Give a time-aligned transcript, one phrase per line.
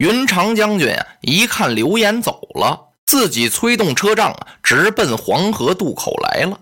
[0.00, 6.58] 云长将军啊，一看刘岩走了，自己催动车仗，直奔黄河渡口来了。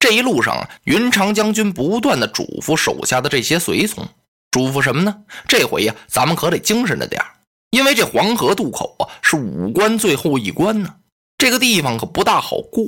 [0.00, 4.04] 这一路上，云长将军不断的嘱咐手下的这些随从，
[4.50, 5.18] 嘱咐什么呢？
[5.46, 7.22] 这回呀，咱们可得精神着点
[7.70, 10.92] 因为这黄河渡口啊，是五关最后一关呢。
[11.38, 12.84] 这个地方可不大好过。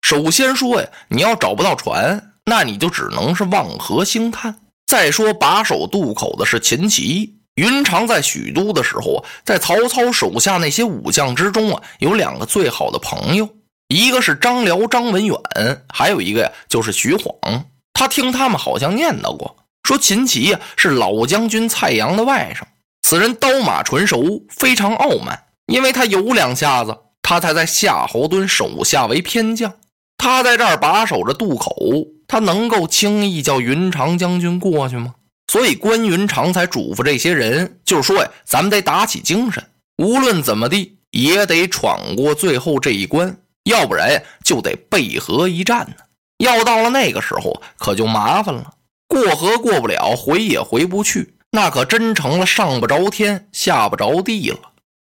[0.00, 4.60] 首先说呀，你要找不到船，那你就只能是望河兴叹。
[4.86, 7.41] 再说把守渡口的是秦琪。
[7.56, 13.48] 云长在许都的时候啊，在曹操手下那些武将之中啊，有两个最好的朋友，
[13.88, 15.36] 一个是张辽、张文远，
[15.92, 17.66] 还有一个呀就是徐晃。
[17.92, 22.62] 他听他们好像念叨过，说秦琪呀是老将军蔡阳的外甥，
[23.02, 29.74] 此人刀马纯熟，非常傲慢，因为他有两下子，他才在夏侯惇手下为偏将。
[30.16, 31.74] 他在这儿把守着渡口，
[32.26, 35.16] 他能够轻易叫云长将军过去吗？
[35.52, 39.62] 所以关云长才嘱咐这些人，就是说呀，咱们得打起精神，
[39.98, 46.04] 无论怎么地也得闯过最后这一关，要不然就得背河一战呢。
[46.38, 48.72] 要到了那个时候，可就麻烦了，
[49.06, 54.58] 过河过不了，回也回不去，那可真成了上不着天，下不着地了。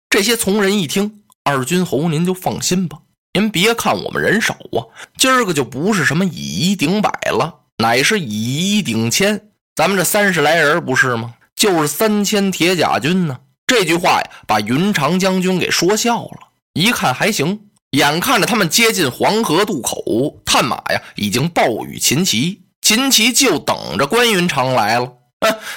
[0.09, 2.99] 这些从人一听，二军侯您就放心吧，
[3.35, 4.83] 您别看我们人少啊，
[5.17, 9.47] 今儿个就不是什么以一顶百了，乃是以一顶千。
[9.81, 11.37] 咱们这三十来人不是吗？
[11.57, 13.39] 就是三千铁甲军呢。
[13.67, 16.49] 这句话呀，把云长将军给说笑了。
[16.75, 17.61] 一看还行，
[17.93, 25.11] 眼看着他们接近黄河渡口，探马呀已经暴雨秦琪，秦琪就等着关云长来了。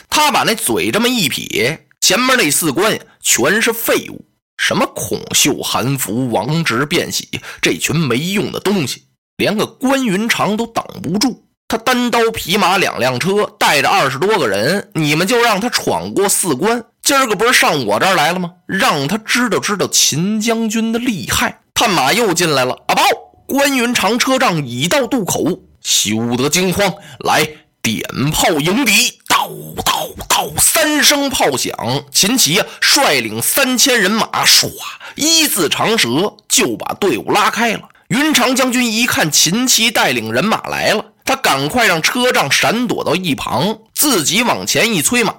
[0.09, 4.26] 他把那嘴这么一撇，前面那四关呀全是废物，
[4.58, 7.30] 什么孔秀、韩福、王直、卞喜，
[7.62, 9.06] 这群没用的东西，
[9.38, 11.43] 连个关云长都挡不住。
[11.68, 16.84] 他单刀匹马两辆车，带着二十多个人，你们就让他闯过四关。
[17.01, 18.51] 今儿个不是上我这儿来了吗？
[18.68, 21.62] 让他知道知道秦将军的厉害。
[21.74, 22.96] 探马又进来了，啊！
[22.96, 23.01] 报
[23.47, 27.47] 关云长车仗已到渡口，休得惊慌，来
[27.81, 28.01] 点
[28.31, 29.19] 炮迎敌。
[29.28, 29.50] 叨
[29.84, 31.74] 叨叨，三声炮响，
[32.12, 34.72] 秦琪呀率领三千人马，唰，
[35.16, 37.90] 一字长蛇就把队伍拉开了。
[38.09, 41.03] 云长将军一看秦琪带领人马来了。
[41.25, 45.34] 他赶快让车仗闪躲到一旁，自己往前一催马，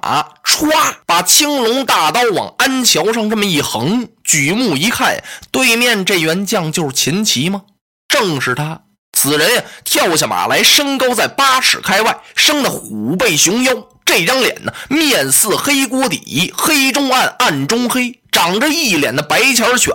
[0.45, 0.71] 歘，
[1.07, 7.63] 把青龙大刀往鞍桥上这么一横，举目一看，对面这员将就是秦琪吗？
[8.09, 8.81] 正是他。
[9.13, 13.73] 此人呀，跳下马来，身高在八尺开外，生的虎背熊腰，
[14.17, 18.21] 这张脸呢，面似黑锅底，黑中暗，暗中黑。
[18.31, 19.93] 长着一脸的白钱犬，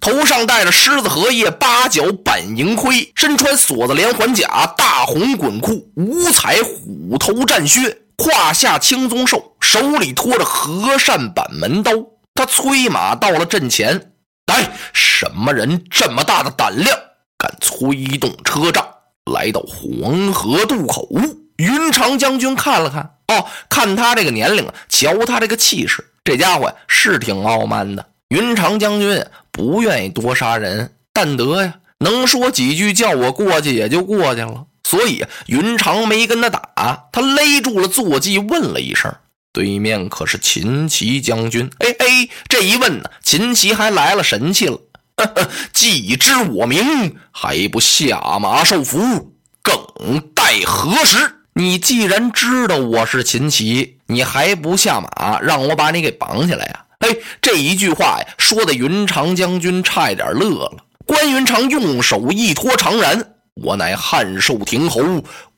[0.00, 11.92] 头上戴着狮子荷叶八角板银盔，身穿锁子连环甲，大红滚裤，五彩虎头战靴，胯下青鬃兽，手里托着和善板门刀。
[12.34, 14.12] 他催马到了阵前，
[14.46, 16.98] 来，什么人这么大的胆量，
[17.38, 18.84] 敢催动车仗
[19.32, 21.08] 来到黄河渡口？
[21.56, 26.04] 云长将军看了看，哦，看他这个年龄，瞧他这个气势。
[26.24, 34.66] 这家伙是挺傲慢的，云长将军不愿意多杀人，但得呀，能说几句叫我过去也就过去了。
[34.82, 39.14] 所以云长没跟他打，他勒住了坐骑，问了一声
[39.52, 44.78] ：“对面可是秦琪将军？”哎哎，这一问呢，秦琪还来了神气了。
[45.16, 51.36] 呵 呵既知我名，还不下马受俘，更待何时？
[51.52, 56.84] 你既然知道我是秦琪，你还不下马，让我把你给绑起来呀？
[57.00, 57.08] 哎，
[57.42, 60.84] 这一句话呀，说的云长将军差一点乐了。
[61.04, 63.24] 关云长用手一托长髯，
[63.54, 65.02] 我乃汉寿亭侯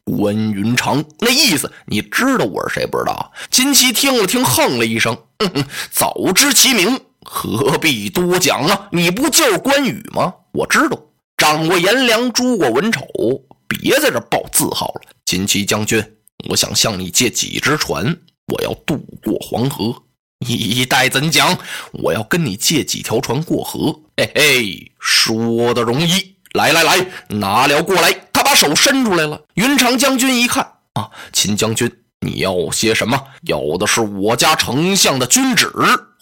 [0.03, 1.05] 关云长。
[1.19, 2.87] 那意思你知道我是谁？
[2.87, 3.31] 不知道？
[3.51, 5.17] 秦琪听了听，哼了一声，
[5.93, 8.89] 早知其名，何必多讲啊？
[8.93, 10.33] 你不就是关羽吗？
[10.53, 10.99] 我知道，
[11.37, 13.03] 掌过颜良，诛过文丑。
[13.69, 15.01] 别在这报字号了，
[15.33, 15.99] 金旗将军，
[16.51, 18.05] 我想向你借几只船，
[18.49, 20.03] 我要渡过黄河。
[20.41, 21.59] 你待怎讲？
[21.93, 23.99] 我要跟你借几条船过河。
[24.15, 26.37] 嘿嘿，说的容易。
[26.53, 28.13] 来来来，拿了过来。
[28.31, 29.43] 他把手伸出来了。
[29.55, 30.63] 云长将军一看，
[30.93, 31.91] 啊，秦将军，
[32.21, 33.19] 你要些什么？
[33.45, 35.67] 要的是我家丞相的军旨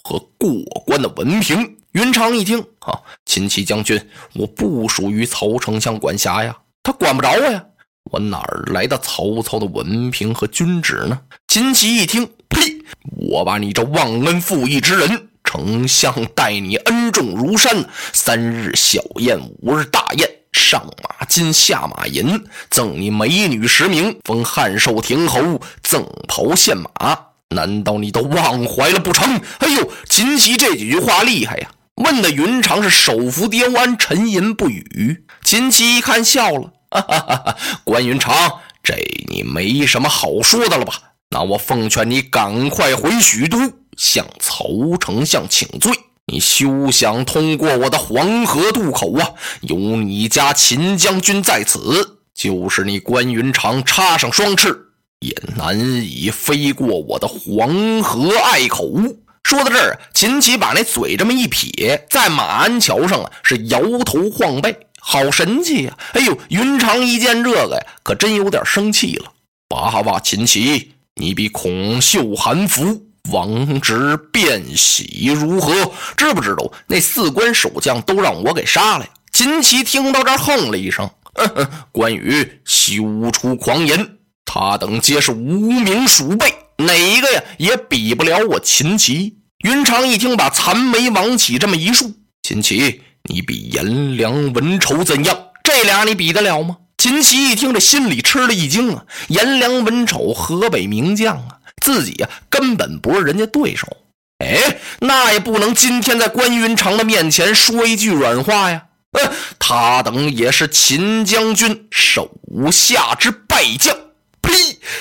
[0.04, 0.52] 和过
[0.86, 1.78] 关的文凭。
[1.90, 2.94] 云长一听，啊，
[3.26, 4.00] 秦琪将军，
[4.34, 6.56] 我不属于曹丞相管辖呀。
[6.84, 7.64] 他管不着我呀，
[8.04, 11.20] 我哪儿来的曹操的文凭和军旨呢？
[11.48, 12.82] 秦琪一听，呸！
[13.30, 26.90] 我把你这忘恩负义之人，丞相待你恩重如山，三日小宴，五日大宴，上马金，下马银，赠你美女十名，封汉寿亭侯，赠袍献马。
[27.50, 29.40] 难道你都忘怀了不成？
[29.58, 31.70] 哎呦，秦琪这几句话厉害呀！
[31.96, 35.24] 问的云长是手扶跌弯，沉吟不语。
[35.44, 38.34] 秦琪一看笑了，哈哈哈关云长，
[38.82, 38.94] 这
[39.28, 40.94] 你没什么好说的了吧？
[41.30, 43.58] 那我奉劝你赶快回许都，
[43.96, 44.64] 向曹
[44.98, 45.92] 丞相请罪。
[46.26, 49.30] 你休想通过我的黄河渡口啊！
[49.62, 54.76] 有你家秦将军在此，就是你关云长插上双翅，
[55.20, 58.92] 也难以飞过我的黄河隘口。
[59.42, 65.98] 说到这儿，秦琪把那嘴这么一撇，在马鞍桥上啊，是摇头晃背，好神气呀！
[66.12, 69.32] 哎呦，云长一见这个呀，可真有点生气了。
[69.68, 73.06] 爸爸，秦琪，你比孔秀韩服。
[73.30, 75.92] 王直变喜如何？
[76.16, 79.06] 知不知道那四关守将都让我给杀了？
[79.30, 81.08] 秦琪听到这儿，哼了一声
[81.92, 84.16] ：“关羽，休出狂言！
[84.44, 92.12] 他等皆是无名鼠辈，哪一个呀也比不了我秦琪。”云长一听，把残眉王起这么一竖
[92.42, 93.02] ：“秦琪，
[93.32, 95.38] 你比颜良、文丑怎样？
[95.62, 99.04] 这俩你比得了吗？”秦琪一听，这心里吃了一惊啊！
[99.28, 101.58] 颜良、文丑，河北名将啊！
[101.80, 103.86] 自己呀，根本不是人家对手。
[104.44, 108.82] 哎，那也不能今天在关云长的面前说一句软话呀。
[109.12, 112.30] 嗯，他等也是秦将军手
[112.72, 113.96] 下之败将。
[114.42, 114.52] 呸！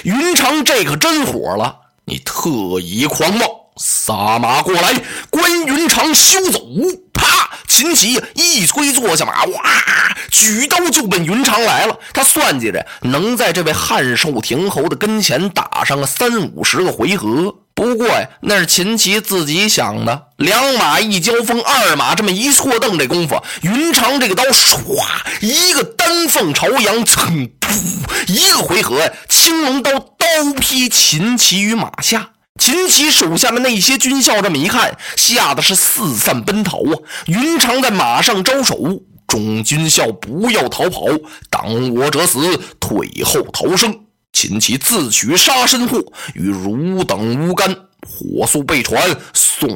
[0.03, 1.75] 云长这可真火了，
[2.05, 2.49] 你特
[2.81, 4.93] 以狂妄，撒马过来！
[5.29, 6.61] 关云长休走！
[7.79, 9.61] 秦琪一催坐下马，哇，
[10.29, 11.97] 举刀就奔云长来了。
[12.11, 17.55] 他算计着能在这位汉寿亭侯的跟前打上个三五十个回合。
[17.73, 20.23] 不过呀，那是秦琪自己想的。
[20.35, 25.01] 两马一交锋，二马这么一错蹬，这功夫，云长这个刀唰，
[25.39, 27.71] 一个丹凤朝阳，噌，噗，
[28.27, 30.27] 一个回合，青龙刀刀
[30.59, 32.31] 劈秦琪于马下。
[32.59, 36.93] 秦琪手下的那些军校这么一看，吓得是四散奔逃啊！
[37.25, 41.05] 云长在马上招手：“众军校不要逃跑，
[41.49, 44.01] 挡我者死，退后逃生。”
[44.33, 45.99] 秦琪自取杀身祸，
[46.35, 47.75] 与汝等无干，
[48.05, 49.01] 火速备船，
[49.33, 49.69] 送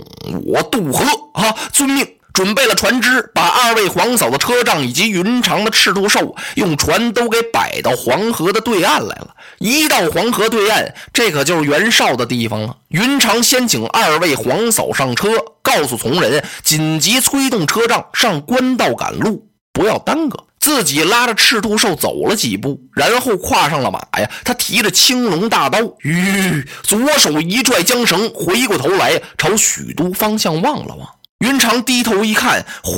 [0.46, 1.04] 我渡河。
[1.34, 2.06] 啊，遵命。
[2.34, 9.36] 准备了船只，把二位皇嫂的车仗以及云长的赤兔兽用船都给摆到黄河的对岸来了。
[9.60, 12.76] 一到黄河对岸，这可就是袁绍的地方了。
[12.90, 15.30] 云长先请二位皇嫂上车，
[15.62, 20.44] 告诉从人紧急催动车仗上官道赶路，不要耽搁。
[20.60, 24.32] 自己拉着赤兔兽走了几步，然后跨上了马呀。
[24.46, 31.08] 他提着青龙大刀，吁，左手一拽缰绳，回过头来朝许都方向望了望。
[31.44, 32.94] 云长低头一看，哗，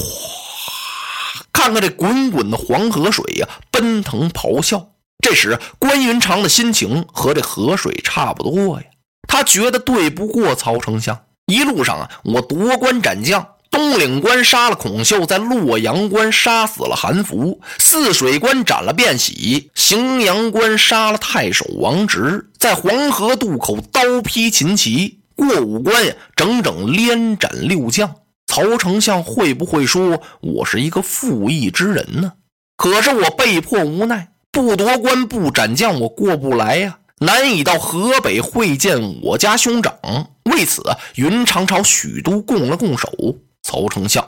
[1.52, 4.92] 看看这滚滚的黄河水呀，奔腾咆哮。
[5.18, 8.86] 这时，关云长的心情和这河水差不多呀。
[9.28, 11.20] 他觉得对不过曹丞相。
[11.48, 28.14] 一路上啊，我夺关斩将，东岭关杀了孔秀，在洛阳关杀死了韩福，泗水关斩了卞喜，荥阳关杀了太守王直，在黄河渡口刀劈秦琪，过五关呀，整整连斩六将。
[28.56, 32.32] 曹丞相会不会说我是一个负义之人呢？
[32.78, 39.94] 可是我被迫无奈，不夺关不斩将，我过不来呀，难以到河北会见我家兄长。
[40.44, 40.82] 为此，
[41.16, 43.12] 云长朝许都拱了拱手。
[43.62, 44.26] 曹丞相，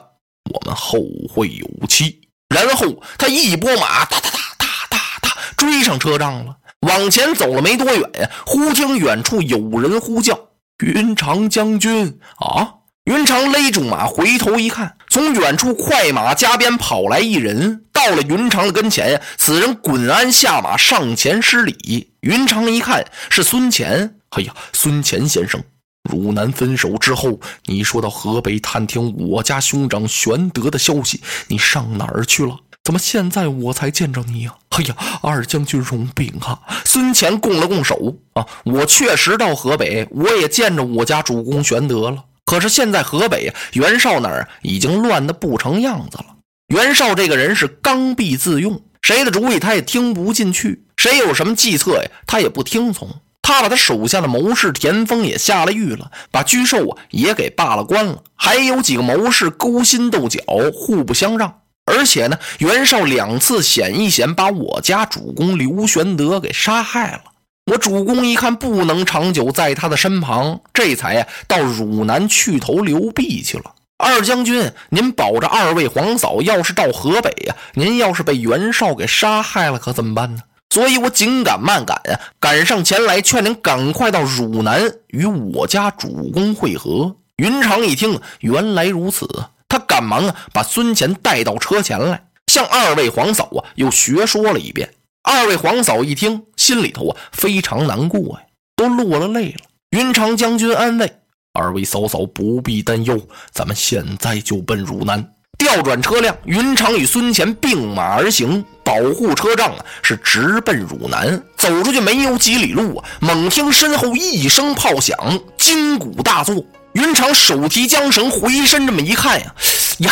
[0.53, 2.19] 我们后会有期。
[2.53, 6.57] 然后他一拨马，哒哒哒哒哒哒，追上车仗了。
[6.81, 10.37] 往前走了没多远呀，忽听远处有人呼叫
[10.83, 12.73] ：“云长将军啊！”
[13.07, 19.21] 云长勒住马，回头一看，从远处快马加鞭跑来一人，到了云长的跟前。
[19.37, 22.11] 此人滚鞍下马，上前施礼。
[22.19, 25.63] 云长一看是孙乾，哎呀，孙乾先生，
[26.03, 32.57] 汝南分手之后，你说到河北探听我家兄长玄德的消息，你上哪儿去了？
[32.83, 34.53] 怎么现在我才见着你呀？
[34.75, 36.59] 哎呀，二将军容禀啊！
[36.83, 42.25] 孙乾拱了拱手啊，我确实到河北，我也见着我家主公玄德了。
[42.47, 46.37] 可是现在河北袁绍那儿已经乱得不成样子了。
[46.73, 53.21] 袁绍这个人是刚愎自用，谁的主意他也听不进去，谁有什么计策呀，他也不听从。
[53.41, 60.41] 他把他手下的谋士田丰也下了狱了，把沮授啊也给罢了官了，还有几个谋士勾心斗角，
[60.73, 61.61] 互不相让。
[61.85, 67.21] 而且呢，袁绍两次险一险把我家主公刘玄德给杀害了。
[67.67, 73.73] 我主公一看不能长久在他的身旁，这才呀到汝南去投刘辟去了。
[73.97, 80.43] 二将军，您保着二位皇嫂，要是到河北呀，您要是被袁绍给杀害了，可怎么办呢？
[80.69, 87.17] 所以我紧赶慢赶呀，赶上前来劝您赶快到汝南与我家主公会合。
[87.35, 89.27] 云长一听，原来如此，
[89.67, 94.89] 他赶忙啊把孙乾带到车前来，向二位皇嫂啊又学说了一遍。
[95.27, 98.45] 二位皇嫂一听，心里头啊非常难过呀，
[98.77, 99.59] 都落了泪了。
[99.89, 101.13] 云长将军安慰
[101.51, 103.19] 二位嫂嫂不必担忧，
[103.51, 105.33] 咱们现在就奔汝南。
[105.57, 111.43] 调转车辆，云长与孙乾并马而行，保护车仗啊，是直奔汝南。
[111.57, 115.17] 走出去没有几里路啊，猛听身后一声炮响，
[115.57, 116.63] 金鼓大作。
[116.93, 119.53] 云长手提缰绳，回身这么一看呀，
[119.99, 120.11] 呀！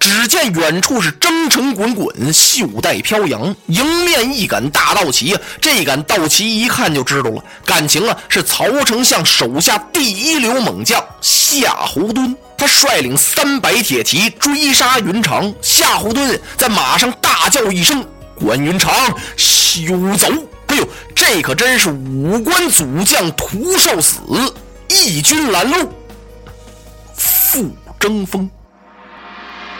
[0.00, 5.40] 只见远处是征尘滚滚，袖带飘扬，迎面一杆大道旗啊！
[5.60, 12.34] 这杆道旗一看就知道了，感情啊是曹丞相手下第一流猛将夏侯惇。
[12.56, 18.04] 他率领三百铁骑追杀云长，夏侯惇在马上大叫一声
[18.34, 18.92] ：“关云长，
[19.36, 20.28] 休走！”
[20.68, 24.18] 哎呦，这可真是五关祖将徒受死，
[24.88, 25.92] 义军拦路，
[27.14, 28.50] 复争锋。